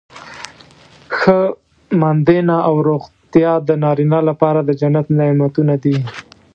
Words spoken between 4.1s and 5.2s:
لپاره د جنت